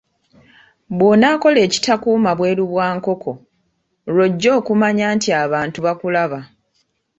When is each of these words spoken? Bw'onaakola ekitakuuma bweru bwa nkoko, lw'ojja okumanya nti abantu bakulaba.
Bw'onaakola 0.97 1.59
ekitakuuma 1.67 2.31
bweru 2.37 2.63
bwa 2.71 2.87
nkoko, 2.95 3.31
lw'ojja 4.13 4.49
okumanya 4.59 5.05
nti 5.15 5.29
abantu 5.43 5.77
bakulaba. 5.85 6.39